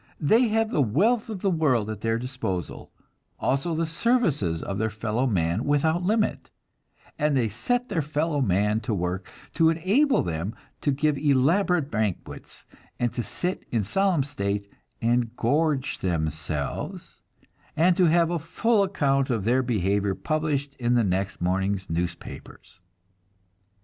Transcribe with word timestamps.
They 0.19 0.47
have 0.47 0.71
the 0.71 0.81
wealth 0.81 1.29
of 1.29 1.41
the 1.41 1.51
world 1.51 1.87
at 1.87 2.01
their 2.01 2.17
disposal, 2.17 2.91
also 3.39 3.75
the 3.75 3.85
services 3.85 4.63
of 4.63 4.79
their 4.79 4.89
fellow 4.89 5.27
man 5.27 5.63
without 5.63 6.01
limit, 6.01 6.49
and 7.19 7.37
they 7.37 7.47
set 7.49 7.87
their 7.89 8.01
fellow 8.01 8.41
man 8.41 8.79
to 8.79 8.95
work 8.95 9.29
to 9.53 9.69
enable 9.69 10.23
them 10.23 10.55
to 10.81 10.89
give 10.91 11.19
elaborate 11.19 11.91
banquets, 11.91 12.65
and 12.99 13.13
to 13.13 13.21
sit 13.21 13.63
in 13.69 13.83
solemn 13.83 14.23
state 14.23 14.67
and 15.03 15.35
gorge 15.35 15.99
themselves, 15.99 17.21
and 17.77 17.95
to 17.95 18.05
have 18.05 18.31
a 18.31 18.39
full 18.39 18.81
account 18.81 19.29
of 19.29 19.43
their 19.43 19.61
behavior 19.61 20.15
published 20.15 20.73
in 20.79 20.95
the 20.95 21.03
next 21.03 21.39
morning's 21.41 21.91
newspapers. 21.91 22.81